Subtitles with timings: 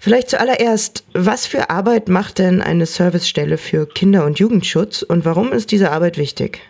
[0.00, 5.50] Vielleicht zuallererst, was für Arbeit macht denn eine Servicestelle für Kinder- und Jugendschutz und warum
[5.50, 6.60] ist diese Arbeit wichtig?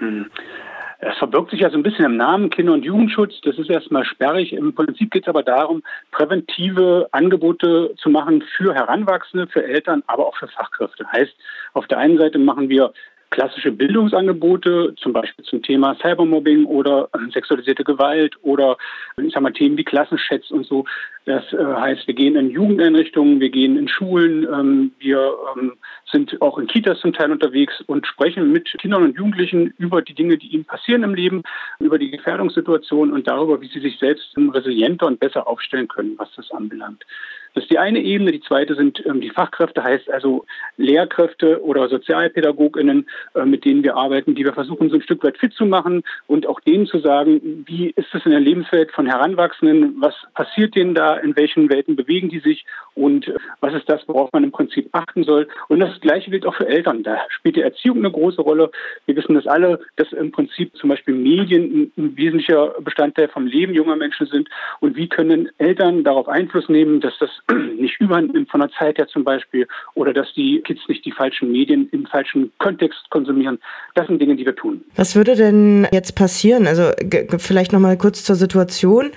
[0.00, 0.26] Hm.
[0.98, 3.40] Es verbirgt sich ja so ein bisschen im Namen Kinder- und Jugendschutz.
[3.42, 4.52] Das ist erstmal sperrig.
[4.52, 10.26] Im Prinzip geht es aber darum, präventive Angebote zu machen für Heranwachsende, für Eltern, aber
[10.26, 11.06] auch für Fachkräfte.
[11.10, 11.34] Heißt,
[11.72, 12.92] auf der einen Seite machen wir
[13.30, 18.76] klassische Bildungsangebote, zum Beispiel zum Thema Cybermobbing oder äh, sexualisierte Gewalt oder
[19.16, 20.84] ich sag mal Themen wie Klassenchats und so.
[21.24, 25.72] Das äh, heißt, wir gehen in Jugendeinrichtungen, wir gehen in Schulen, ähm, wir ähm,
[26.10, 30.14] sind auch in Kitas zum Teil unterwegs und sprechen mit Kindern und Jugendlichen über die
[30.14, 31.42] Dinge, die ihnen passieren im Leben,
[31.80, 36.28] über die Gefährdungssituation und darüber, wie sie sich selbst resilienter und besser aufstellen können, was
[36.36, 37.04] das anbelangt.
[37.54, 38.32] Das ist die eine Ebene.
[38.32, 40.44] Die zweite sind ähm, die Fachkräfte, heißt also
[40.76, 45.38] Lehrkräfte oder SozialpädagogInnen, äh, mit denen wir arbeiten, die wir versuchen, so ein Stück weit
[45.38, 49.06] fit zu machen und auch denen zu sagen, wie ist es in der Lebenswelt von
[49.06, 53.88] Heranwachsenden, was passiert denen da, in welchen Welten bewegen die sich und äh, was ist
[53.88, 55.46] das, worauf man im Prinzip achten soll.
[55.68, 57.02] Und das Gleiche gilt auch für Eltern.
[57.02, 58.70] Da spielt die Erziehung eine große Rolle.
[59.06, 63.74] Wir wissen das alle, dass im Prinzip zum Beispiel Medien ein wesentlicher Bestandteil vom Leben
[63.74, 64.48] junger Menschen sind.
[64.80, 67.30] Und wie können Eltern darauf Einfluss nehmen, dass das
[67.78, 71.12] nicht überhand nimmt von der Zeit her zum Beispiel oder dass die Kids nicht die
[71.12, 73.58] falschen Medien im falschen Kontext konsumieren.
[73.94, 74.84] Das sind Dinge, die wir tun.
[74.96, 76.66] Was würde denn jetzt passieren?
[76.66, 76.90] Also
[77.38, 79.10] vielleicht noch mal kurz zur Situation.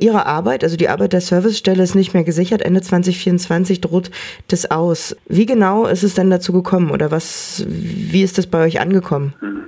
[0.00, 2.62] Ihre Arbeit, also die Arbeit der Servicestelle ist nicht mehr gesichert.
[2.62, 4.10] Ende 2024 droht
[4.48, 5.16] das aus.
[5.28, 9.34] Wie genau ist es denn dazu gekommen oder was, wie ist das bei euch angekommen?
[9.40, 9.60] Hm.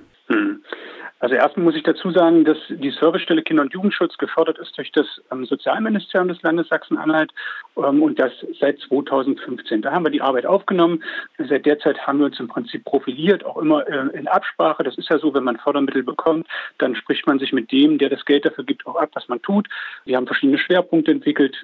[1.23, 4.91] Also erstmal muss ich dazu sagen, dass die Servicestelle Kinder- und Jugendschutz gefördert ist durch
[4.91, 7.31] das ähm, Sozialministerium des Landes Sachsen-Anhalt
[7.77, 9.83] ähm, und das seit 2015.
[9.83, 11.05] Da haben wir die Arbeit aufgenommen.
[11.39, 14.83] Seit der Zeit haben wir uns im Prinzip profiliert, auch immer äh, in Absprache.
[14.83, 16.49] Das ist ja so, wenn man Fördermittel bekommt,
[16.79, 19.41] dann spricht man sich mit dem, der das Geld dafür gibt, auch ab, was man
[19.43, 19.69] tut.
[20.05, 21.55] Wir haben verschiedene Schwerpunkte entwickelt.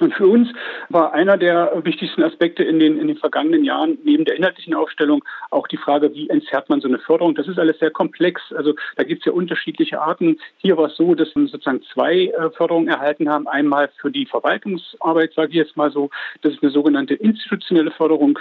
[0.00, 0.48] Und für uns
[0.90, 5.24] war einer der wichtigsten Aspekte in den, in den vergangenen Jahren neben der inhaltlichen Aufstellung
[5.50, 7.34] auch die Frage, wie entzerrt man so eine Förderung.
[7.34, 8.40] Das ist alles sehr komplex.
[8.52, 10.38] Also da gibt es ja unterschiedliche Arten.
[10.58, 13.48] Hier war es so, dass wir sozusagen zwei äh, Förderungen erhalten haben.
[13.48, 16.10] Einmal für die Verwaltungsarbeit, sage ich jetzt mal so.
[16.42, 18.38] Das ist eine sogenannte institutionelle Förderung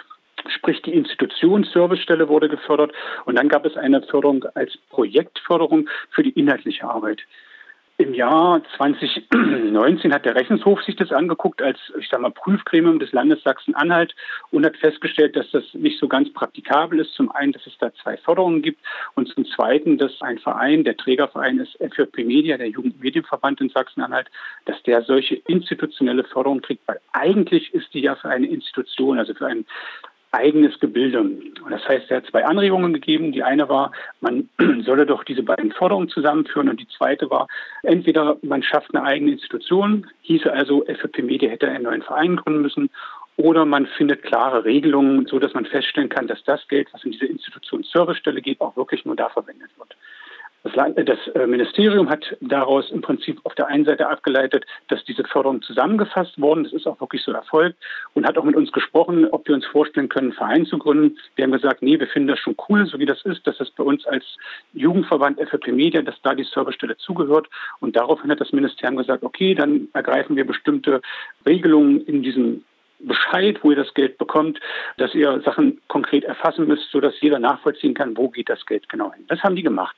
[0.49, 2.93] Sprich, die Institution Servicestelle wurde gefördert
[3.25, 7.23] und dann gab es eine Förderung als Projektförderung für die inhaltliche Arbeit.
[7.99, 13.11] Im Jahr 2019 hat der Rechnungshof sich das angeguckt als, ich sag mal, Prüfgremium des
[13.11, 14.13] Landes Sachsen-Anhalt
[14.51, 17.15] und hat festgestellt, dass das nicht so ganz praktikabel ist.
[17.15, 18.79] Zum einen, dass es da zwei Förderungen gibt
[19.15, 24.29] und zum zweiten, dass ein Verein, der Trägerverein ist FJP Media, der Jugendmedienverband in Sachsen-Anhalt,
[24.65, 29.33] dass der solche institutionelle Förderung kriegt, weil eigentlich ist die ja für eine Institution, also
[29.33, 29.65] für ein
[30.31, 31.19] eigenes Gebilde.
[31.21, 33.31] Und das heißt, er hat zwei Anregungen gegeben.
[33.31, 34.49] Die eine war, man
[34.85, 36.69] solle doch diese beiden Forderungen zusammenführen.
[36.69, 37.47] Und die zweite war,
[37.83, 42.61] entweder man schafft eine eigene Institution, hieße also, FFP Media hätte einen neuen Verein gründen
[42.61, 42.89] müssen,
[43.37, 47.11] oder man findet klare Regelungen, so dass man feststellen kann, dass das Geld, was in
[47.11, 49.95] diese Institution Servicestelle geht, auch wirklich nur da verwendet wird.
[50.67, 55.01] Das, Land, das, äh, Ministerium hat daraus im Prinzip auf der einen Seite abgeleitet, dass
[55.05, 56.65] diese Förderungen zusammengefasst wurden.
[56.65, 57.77] Das ist auch wirklich so erfolgt
[58.15, 61.17] und hat auch mit uns gesprochen, ob wir uns vorstellen können, einen Verein zu gründen.
[61.37, 63.71] Wir haben gesagt, nee, wir finden das schon cool, so wie das ist, dass das
[63.71, 64.25] bei uns als
[64.73, 67.47] Jugendverband FFP Media, dass da die Servicestelle zugehört.
[67.79, 71.01] Und daraufhin hat das Ministerium gesagt, okay, dann ergreifen wir bestimmte
[71.45, 72.65] Regelungen in diesem
[72.99, 74.59] Bescheid, wo ihr das Geld bekommt,
[74.97, 79.13] dass ihr Sachen konkret erfassen müsst, sodass jeder nachvollziehen kann, wo geht das Geld genau
[79.13, 79.25] hin.
[79.27, 79.95] Das haben die gemacht.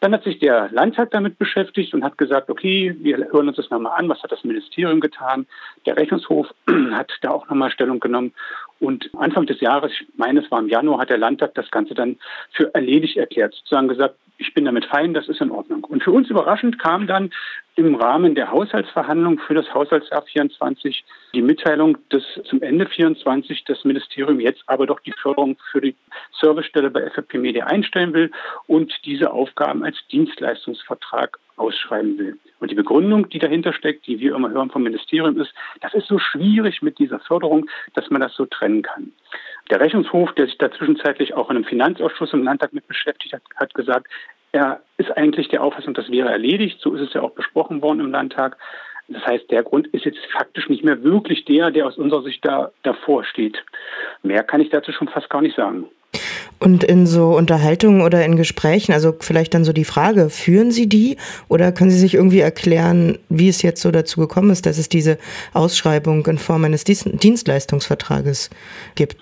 [0.00, 3.70] Dann hat sich der Landtag damit beschäftigt und hat gesagt, okay, wir hören uns das
[3.70, 5.46] nochmal an, was hat das Ministerium getan.
[5.86, 6.46] Der Rechnungshof
[6.92, 8.32] hat da auch nochmal Stellung genommen.
[8.78, 11.94] Und Anfang des Jahres, ich meine, es war im Januar, hat der Landtag das Ganze
[11.94, 12.16] dann
[12.52, 15.82] für erledigt erklärt, sozusagen gesagt, ich bin damit fein, das ist in Ordnung.
[15.82, 17.30] Und für uns überraschend kam dann
[17.78, 23.84] im Rahmen der Haushaltsverhandlungen für das Haushaltsjahr 24 die Mitteilung, dass zum Ende 24 das
[23.84, 25.94] Ministerium jetzt aber doch die Förderung für die
[26.40, 28.32] Servicestelle bei FFP Media einstellen will
[28.66, 32.36] und diese Aufgaben als Dienstleistungsvertrag ausschreiben will.
[32.58, 36.08] Und die Begründung, die dahinter steckt, die wir immer hören vom Ministerium, ist, das ist
[36.08, 39.12] so schwierig mit dieser Förderung, dass man das so trennen kann.
[39.70, 43.42] Der Rechnungshof, der sich da zwischenzeitlich auch in einem Finanzausschuss im Landtag mit beschäftigt hat,
[43.54, 44.08] hat gesagt,
[44.52, 46.80] er ist eigentlich der Auffassung, das wäre erledigt.
[46.80, 48.56] So ist es ja auch besprochen worden im Landtag.
[49.08, 52.44] Das heißt, der Grund ist jetzt faktisch nicht mehr wirklich der, der aus unserer Sicht
[52.44, 53.56] da davor steht.
[54.22, 55.86] Mehr kann ich dazu schon fast gar nicht sagen.
[56.60, 60.88] Und in so Unterhaltungen oder in Gesprächen, also vielleicht dann so die Frage, führen Sie
[60.88, 61.16] die
[61.48, 64.88] oder können Sie sich irgendwie erklären, wie es jetzt so dazu gekommen ist, dass es
[64.88, 65.18] diese
[65.54, 68.50] Ausschreibung in Form eines Dienstleistungsvertrages
[68.96, 69.16] gibt?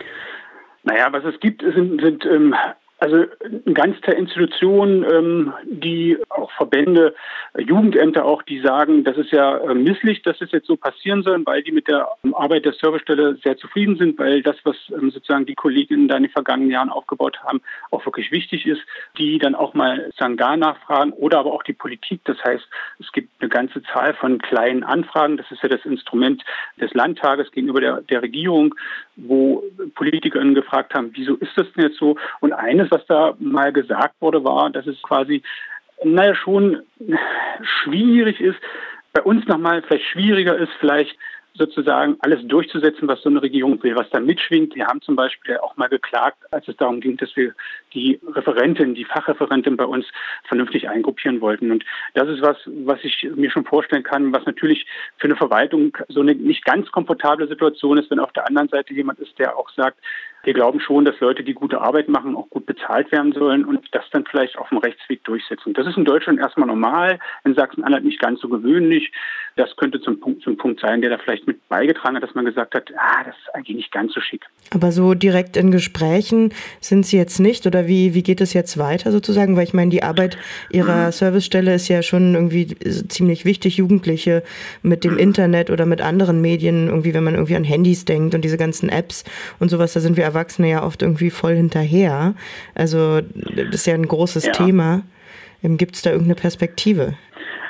[0.84, 2.54] Naja, was es gibt, sind, sind ähm,
[2.98, 3.26] Also
[3.66, 7.14] ein ganz der Institutionen, ähm, die auch Verbände,
[7.58, 11.44] Jugendämter auch, die sagen, das ist ja äh, misslich, dass es jetzt so passieren soll,
[11.44, 15.10] weil die mit der ähm, Arbeit der Servicestelle sehr zufrieden sind, weil das, was ähm,
[15.10, 17.60] sozusagen die Kolleginnen da in den vergangenen Jahren aufgebaut haben,
[17.90, 18.80] auch wirklich wichtig ist,
[19.18, 22.22] die dann auch mal sozusagen da nachfragen oder aber auch die Politik.
[22.24, 22.66] Das heißt,
[22.98, 25.36] es gibt eine ganze Zahl von kleinen Anfragen.
[25.36, 26.42] Das ist ja das Instrument
[26.80, 28.74] des Landtages gegenüber der, der Regierung,
[29.16, 29.64] wo
[29.94, 32.16] Politikerinnen gefragt haben, wieso ist das denn jetzt so?
[32.40, 35.42] Und eines was da mal gesagt wurde, war, dass es quasi,
[36.04, 36.82] naja, schon
[37.62, 38.58] schwierig ist,
[39.12, 41.16] bei uns nochmal vielleicht schwieriger ist, vielleicht
[41.58, 44.74] sozusagen alles durchzusetzen, was so eine Regierung will, was da mitschwingt.
[44.74, 47.54] Wir haben zum Beispiel auch mal geklagt, als es darum ging, dass wir
[47.94, 50.06] die Referentin, die Fachreferentin bei uns
[50.44, 51.70] vernünftig eingruppieren wollten.
[51.70, 54.86] Und das ist was, was ich mir schon vorstellen kann, was natürlich
[55.18, 58.94] für eine Verwaltung so eine nicht ganz komfortable Situation ist, wenn auf der anderen Seite
[58.94, 59.98] jemand ist, der auch sagt,
[60.46, 63.80] wir glauben schon, dass Leute, die gute Arbeit machen, auch gut bezahlt werden sollen und
[63.90, 65.74] das dann vielleicht auf dem Rechtsweg durchsetzen.
[65.74, 69.10] Das ist in Deutschland erstmal normal, in Sachsen-Anhalt nicht ganz so gewöhnlich.
[69.56, 72.44] Das könnte zum Punkt, zum Punkt sein, der da vielleicht mit beigetragen hat, dass man
[72.44, 74.44] gesagt hat, ah, das ist eigentlich nicht ganz so schick.
[74.72, 78.78] Aber so direkt in Gesprächen sind Sie jetzt nicht oder wie, wie geht es jetzt
[78.78, 79.56] weiter sozusagen?
[79.56, 80.38] Weil ich meine, die Arbeit
[80.70, 81.12] Ihrer mhm.
[81.12, 82.66] Servicestelle ist ja schon irgendwie
[83.08, 84.44] ziemlich wichtig, Jugendliche
[84.82, 88.42] mit dem Internet oder mit anderen Medien, irgendwie, wenn man irgendwie an Handys denkt und
[88.42, 89.24] diese ganzen Apps
[89.58, 92.34] und sowas, da sind wir Erwachsene ja oft irgendwie voll hinterher.
[92.74, 94.52] Also das ist ja ein großes ja.
[94.52, 95.02] Thema.
[95.62, 97.14] Ähm, Gibt es da irgendeine Perspektive?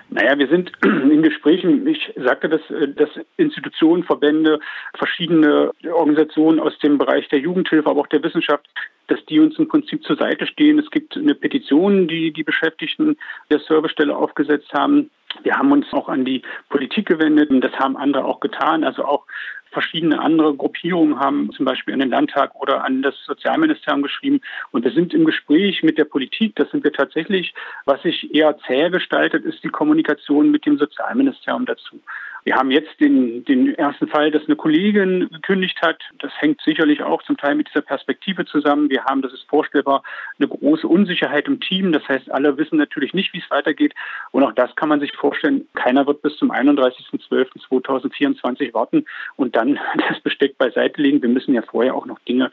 [0.09, 4.61] Naja, wir sind in Gesprächen, ich sagte das, äh, dass Institutionen, Verbände,
[4.95, 8.67] verschiedene Organisationen aus dem Bereich der Jugendhilfe, aber auch der Wissenschaft,
[9.09, 10.79] dass die uns im Prinzip zur Seite stehen.
[10.79, 13.17] Es gibt eine Petition, die die Beschäftigten
[13.51, 15.11] der Servicestelle aufgesetzt haben.
[15.43, 18.85] Wir haben uns auch an die Politik gewendet und das haben andere auch getan.
[18.85, 19.27] Also auch
[19.76, 24.40] verschiedene andere Gruppierungen haben zum Beispiel an den Landtag oder an das Sozialministerium geschrieben.
[24.70, 26.56] Und wir sind im Gespräch mit der Politik.
[26.56, 27.52] Das sind wir tatsächlich.
[27.84, 32.00] Was sich eher zäh gestaltet, ist die Kommunikation mit dem Sozialministerium dazu.
[32.47, 36.01] Wir haben jetzt den, den ersten Fall, dass eine Kollegin gekündigt hat.
[36.21, 38.89] Das hängt sicherlich auch zum Teil mit dieser Perspektive zusammen.
[38.89, 40.05] Wir haben, das ist vorstellbar,
[40.39, 41.91] eine große Unsicherheit im Team.
[41.91, 43.97] Das heißt, alle wissen natürlich nicht, wie es weitergeht.
[44.31, 45.67] Und auch das kann man sich vorstellen.
[45.75, 51.23] Keiner wird bis zum 31.12.2024 warten und dann das Besteck beiseite legen.
[51.23, 52.53] Wir müssen ja vorher auch noch Dinge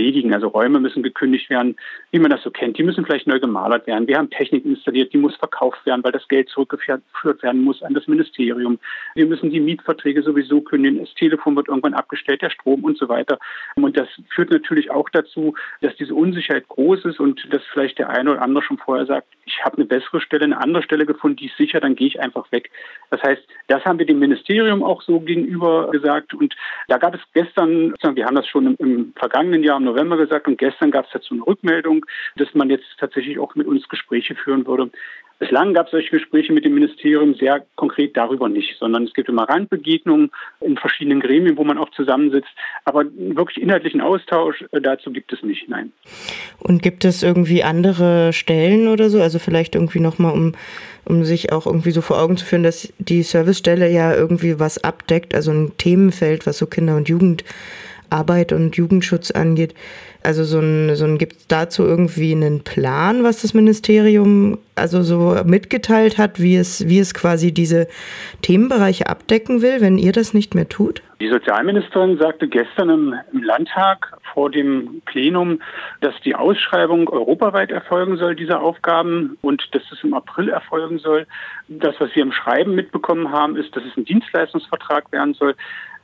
[0.00, 0.32] erledigen.
[0.32, 1.76] Also Räume müssen gekündigt werden,
[2.10, 2.78] wie man das so kennt.
[2.78, 4.08] Die müssen vielleicht neu gemalert werden.
[4.08, 7.02] Wir haben Technik installiert, die muss verkauft werden, weil das Geld zurückgeführt
[7.42, 8.78] werden muss an das Ministerium.
[9.14, 13.08] Wir müssen die Mietverträge sowieso kündigen, das Telefon wird irgendwann abgestellt, der Strom und so
[13.08, 13.38] weiter.
[13.76, 18.08] Und das führt natürlich auch dazu, dass diese Unsicherheit groß ist und dass vielleicht der
[18.10, 21.36] eine oder andere schon vorher sagt, ich habe eine bessere Stelle, eine andere Stelle gefunden,
[21.36, 22.70] die ist sicher, dann gehe ich einfach weg.
[23.10, 26.34] Das heißt, das haben wir dem Ministerium auch so gegenüber gesagt.
[26.34, 26.54] Und
[26.88, 30.46] da gab es gestern, wir haben das schon im, im vergangenen Jahr im November gesagt,
[30.46, 32.04] und gestern gab es dazu eine Rückmeldung,
[32.36, 34.90] dass man jetzt tatsächlich auch mit uns Gespräche führen würde.
[35.40, 39.30] Bislang gab es solche Gespräche mit dem Ministerium sehr konkret darüber nicht, sondern es gibt
[39.30, 42.50] immer Randbegegnungen in verschiedenen Gremien, wo man auch zusammensitzt.
[42.84, 45.92] Aber wirklich inhaltlichen Austausch äh, dazu gibt es nicht, nein.
[46.58, 49.22] Und gibt es irgendwie andere Stellen oder so?
[49.22, 50.52] Also vielleicht irgendwie nochmal, um,
[51.06, 54.84] um sich auch irgendwie so vor Augen zu führen, dass die Servicestelle ja irgendwie was
[54.84, 57.08] abdeckt, also ein Themenfeld, was so Kinder- und
[58.10, 59.74] Jugendarbeit und Jugendschutz angeht.
[60.22, 65.02] Also so ein, so ein gibt es dazu irgendwie einen Plan, was das Ministerium also
[65.02, 67.86] so mitgeteilt hat, wie es, wie es quasi diese
[68.42, 71.02] Themenbereiche abdecken will, wenn ihr das nicht mehr tut?
[71.20, 75.60] Die Sozialministerin sagte gestern im, im Landtag vor dem Plenum,
[76.00, 81.26] dass die Ausschreibung europaweit erfolgen soll, diese Aufgaben, und dass es im April erfolgen soll.
[81.68, 85.54] Das, was wir im Schreiben mitbekommen haben, ist, dass es ein Dienstleistungsvertrag werden soll.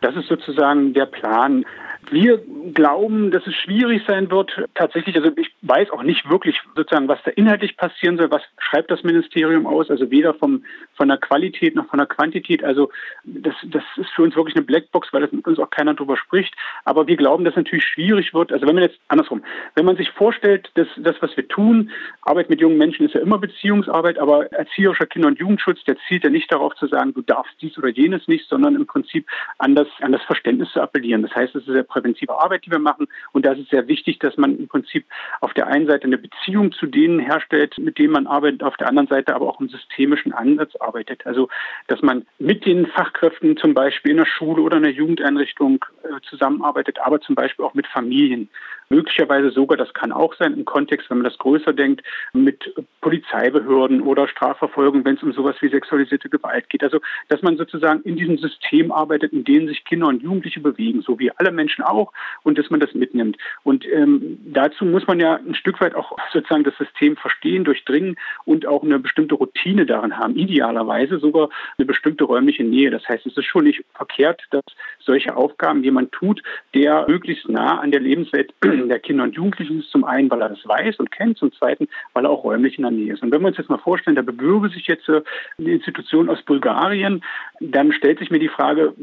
[0.01, 1.65] Das ist sozusagen der Plan.
[2.11, 2.41] Wir
[2.73, 7.19] glauben, dass es schwierig sein wird, tatsächlich, also ich weiß auch nicht wirklich sozusagen, was
[7.25, 11.75] da inhaltlich passieren soll, was schreibt das Ministerium aus, also weder vom, von der Qualität
[11.75, 12.63] noch von der Quantität.
[12.63, 12.91] Also
[13.25, 16.17] das, das ist für uns wirklich eine Blackbox, weil das mit uns auch keiner drüber
[16.17, 16.55] spricht.
[16.85, 18.53] Aber wir glauben, dass es natürlich schwierig wird.
[18.53, 19.43] Also wenn man jetzt andersrum,
[19.75, 21.91] wenn man sich vorstellt, dass das, was wir tun,
[22.23, 26.23] Arbeit mit jungen Menschen ist ja immer Beziehungsarbeit, aber erzieherischer Kinder- und Jugendschutz, der zielt
[26.23, 29.27] ja nicht darauf zu sagen, du darfst dies oder jenes nicht, sondern im Prinzip
[29.59, 31.23] an das, an das Verständnis zu appellieren.
[31.23, 33.07] Das heißt, es ist ja präventive Arbeit, die wir machen.
[33.33, 35.07] Und da ist es sehr wichtig, dass man im Prinzip
[35.41, 38.89] auf der einen Seite eine Beziehung zu denen herstellt, mit denen man arbeitet, auf der
[38.89, 41.27] anderen Seite aber auch einen systemischen Ansatz arbeitet.
[41.27, 41.49] Also,
[41.87, 45.85] dass man mit den Fachkräften zum Beispiel in der Schule oder in der Jugendeinrichtung
[46.29, 48.49] zusammenarbeitet, aber zum Beispiel auch mit Familien.
[48.89, 52.03] Möglicherweise sogar, das kann auch sein im Kontext, wenn man das größer denkt,
[52.33, 56.85] mit Polizeibehörden oder Strafverfolgung, wenn es um sowas wie sexualisierte Gewalt geht.
[56.85, 61.03] Also, dass man sozusagen in diesem System arbeitet, in dem sich Kinder und Jugendliche bewegen,
[61.03, 62.13] so wie alle Menschen auch,
[62.43, 63.37] und dass man das mitnimmt.
[63.65, 68.17] Und ähm, dazu muss man ja ein Stück weit auch sozusagen das System verstehen, durchdringen
[68.45, 70.37] und auch eine bestimmte Routine darin haben.
[70.37, 72.91] Idealerweise sogar eine bestimmte räumliche Nähe.
[72.91, 74.65] Das heißt, es ist schon nicht verkehrt, dass
[75.01, 76.43] solche Aufgaben jemand tut,
[76.75, 78.53] der möglichst nah an der Lebenswelt
[78.89, 79.91] der Kinder und Jugendlichen ist.
[79.91, 82.83] Zum einen, weil er das weiß und kennt, zum zweiten, weil er auch räumlich in
[82.83, 83.23] der Nähe ist.
[83.23, 87.23] Und wenn wir uns jetzt mal vorstellen, da bewirbe sich jetzt eine Institution aus Bulgarien,
[87.61, 88.95] dann stellt sich mir die Frage,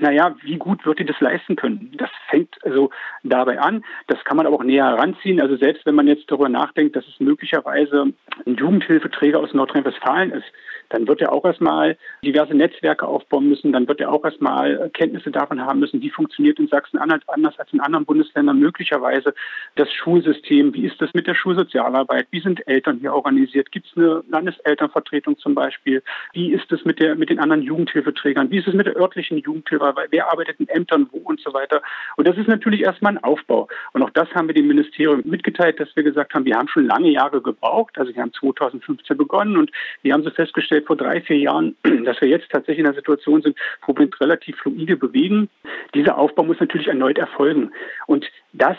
[0.00, 1.92] naja, wie gut wird die das leisten können?
[1.96, 2.90] Das fängt also
[3.22, 3.84] dabei an.
[4.06, 5.40] Das kann man aber auch näher heranziehen.
[5.40, 8.12] Also selbst wenn man jetzt darüber nachdenkt, dass es möglicherweise
[8.46, 10.46] ein Jugendhilfeträger aus Nordrhein-Westfalen ist,
[10.90, 15.30] dann wird er auch erstmal diverse Netzwerke aufbauen müssen, dann wird er auch erstmal Kenntnisse
[15.30, 19.34] davon haben müssen, wie funktioniert in Sachsen-Anhalt anders als in anderen Bundesländern möglicherweise
[19.76, 23.96] das Schulsystem, wie ist das mit der Schulsozialarbeit, wie sind Eltern hier organisiert, gibt es
[23.96, 26.02] eine Landeselternvertretung zum Beispiel,
[26.32, 29.94] wie ist es mit, mit den anderen Jugendhilfeträgern, wie ist es mit der örtlichen Jugendhilfe,
[30.10, 31.82] wer arbeitet in Ämtern wo und so weiter.
[32.16, 33.68] Und das ist natürlich erstmal ein Aufbau.
[33.92, 36.86] Und auch das haben wir dem Ministerium mitgeteilt, dass wir gesagt haben, wir haben schon
[36.86, 39.70] lange Jahre gebraucht, also wir haben 2015 begonnen und
[40.02, 42.94] wir haben so festgestellt, festgestellt vor drei, vier Jahren, dass wir jetzt tatsächlich in einer
[42.94, 43.56] Situation sind,
[43.86, 45.48] wo wir uns relativ fluide bewegen.
[45.94, 47.72] Dieser Aufbau muss natürlich erneut erfolgen.
[48.06, 48.76] Und das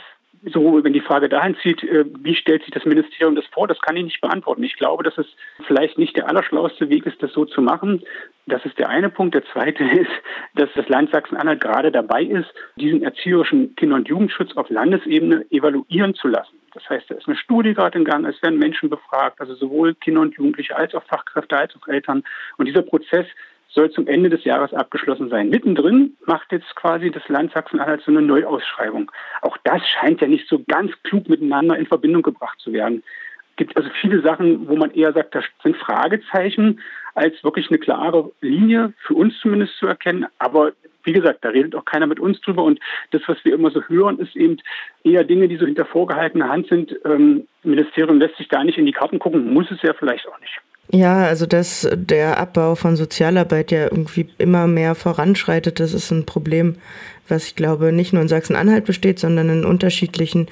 [0.53, 3.81] so, wenn die Frage dahin zieht, äh, wie stellt sich das Ministerium das vor, das
[3.81, 4.63] kann ich nicht beantworten.
[4.63, 5.27] Ich glaube, dass es
[5.67, 8.03] vielleicht nicht der allerschlauste Weg ist, das so zu machen.
[8.45, 9.35] Das ist der eine Punkt.
[9.35, 10.11] Der zweite ist,
[10.55, 16.15] dass das Land Sachsen-Anhalt gerade dabei ist, diesen erzieherischen Kinder- und Jugendschutz auf Landesebene evaluieren
[16.15, 16.58] zu lassen.
[16.79, 19.95] Das heißt, da ist eine Studie gerade in Gang, es werden Menschen befragt, also sowohl
[19.95, 22.23] Kinder und Jugendliche als auch Fachkräfte als auch Eltern.
[22.57, 23.25] Und dieser Prozess
[23.67, 25.49] soll zum Ende des Jahres abgeschlossen sein.
[25.49, 29.11] Mittendrin macht jetzt quasi das Land Sachsen-Anhalt so eine Neuausschreibung.
[29.41, 33.03] Auch das scheint ja nicht so ganz klug miteinander in Verbindung gebracht zu werden.
[33.51, 36.79] Es gibt also viele Sachen, wo man eher sagt, das sind Fragezeichen,
[37.13, 40.25] als wirklich eine klare Linie für uns zumindest zu erkennen.
[40.39, 40.71] Aber
[41.03, 42.63] wie gesagt, da redet auch keiner mit uns drüber.
[42.63, 42.79] Und
[43.11, 44.57] das, was wir immer so hören, ist eben
[45.03, 46.95] eher Dinge, die so hinter vorgehaltener Hand sind.
[47.05, 50.39] Ähm, Ministerium lässt sich da nicht in die Karten gucken, muss es ja vielleicht auch
[50.39, 50.61] nicht.
[50.91, 56.25] Ja, also dass der Abbau von Sozialarbeit ja irgendwie immer mehr voranschreitet, das ist ein
[56.25, 56.77] Problem,
[57.27, 60.47] was ich glaube nicht nur in Sachsen-Anhalt besteht, sondern in unterschiedlichen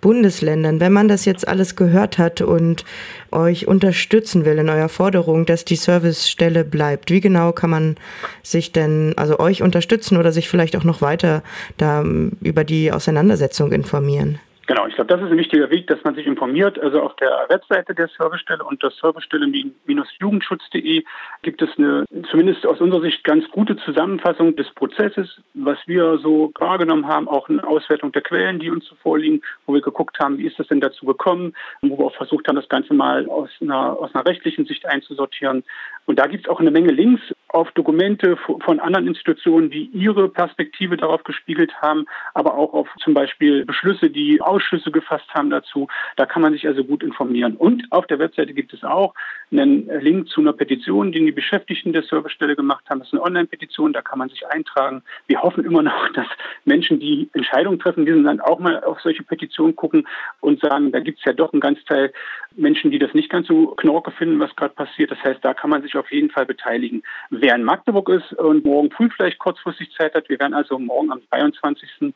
[0.00, 0.78] Bundesländern.
[0.78, 2.84] Wenn man das jetzt alles gehört hat und
[3.32, 7.96] euch unterstützen will in eurer Forderung, dass die Servicestelle bleibt, wie genau kann man
[8.44, 11.42] sich denn, also euch unterstützen oder sich vielleicht auch noch weiter
[11.78, 12.04] da
[12.42, 14.38] über die Auseinandersetzung informieren?
[14.70, 16.78] Genau, ich glaube, das ist ein wichtiger Weg, dass man sich informiert.
[16.78, 21.02] Also auf der Webseite der Servicestelle unter servicestelle-jugendschutz.de
[21.42, 26.52] gibt es eine, zumindest aus unserer Sicht, ganz gute Zusammenfassung des Prozesses, was wir so
[26.56, 30.38] wahrgenommen haben, auch eine Auswertung der Quellen, die uns so vorliegen, wo wir geguckt haben,
[30.38, 33.50] wie ist das denn dazu gekommen, wo wir auch versucht haben, das Ganze mal aus
[33.60, 35.64] einer, aus einer rechtlichen Sicht einzusortieren.
[36.06, 40.28] Und da gibt es auch eine Menge Links auf Dokumente von anderen Institutionen, die ihre
[40.28, 45.50] Perspektive darauf gespiegelt haben, aber auch auf zum Beispiel Beschlüsse, die aus Ausschüsse gefasst haben
[45.50, 45.88] dazu.
[46.16, 47.56] Da kann man sich also gut informieren.
[47.56, 49.14] Und auf der Webseite gibt es auch
[49.50, 53.00] einen Link zu einer Petition, die die Beschäftigten der Servicestelle gemacht haben.
[53.00, 55.02] Das ist eine Online-Petition, da kann man sich eintragen.
[55.26, 56.26] Wir hoffen immer noch, dass
[56.64, 60.06] Menschen, die Entscheidungen treffen in diesem Land, auch mal auf solche Petitionen gucken
[60.40, 62.12] und sagen, da gibt es ja doch einen ganz Teil
[62.56, 65.10] Menschen, die das nicht ganz so knorke finden, was gerade passiert.
[65.10, 67.02] Das heißt, da kann man sich auf jeden Fall beteiligen.
[67.40, 71.10] Wer in Magdeburg ist und morgen früh vielleicht kurzfristig Zeit hat, wir werden also morgen
[71.10, 72.12] am 23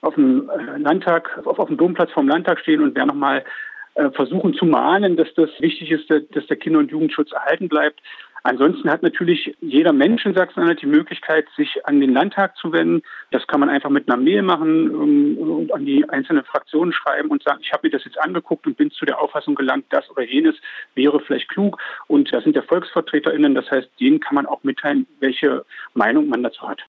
[0.00, 3.44] auf dem äh, Landtag, auf, auf dem Domplatz vom Landtag stehen und werden nochmal
[3.94, 8.00] äh, versuchen zu mahnen, dass das wichtig ist, dass der Kinder- und Jugendschutz erhalten bleibt.
[8.44, 13.02] Ansonsten hat natürlich jeder Mensch in Sachsen-Anhalt die Möglichkeit, sich an den Landtag zu wenden.
[13.30, 17.28] Das kann man einfach mit einer Mail machen ähm, und an die einzelnen Fraktionen schreiben
[17.30, 20.10] und sagen, ich habe mir das jetzt angeguckt und bin zu der Auffassung gelangt, das
[20.10, 20.56] oder jenes
[20.94, 21.78] wäre vielleicht klug.
[22.08, 26.42] Und da sind ja VolksvertreterInnen, das heißt, denen kann man auch mitteilen, welche Meinung man
[26.42, 26.80] dazu hat.